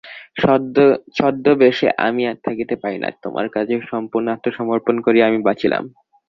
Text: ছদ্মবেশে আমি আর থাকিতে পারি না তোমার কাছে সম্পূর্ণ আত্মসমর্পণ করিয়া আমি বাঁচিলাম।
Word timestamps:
ছদ্মবেশে 1.17 1.87
আমি 2.07 2.21
আর 2.27 2.37
থাকিতে 2.45 2.75
পারি 2.81 2.97
না 3.03 3.09
তোমার 3.23 3.47
কাছে 3.55 3.73
সম্পূর্ণ 3.91 4.25
আত্মসমর্পণ 4.35 4.95
করিয়া 5.05 5.27
আমি 5.29 5.39
বাঁচিলাম। 5.47 5.83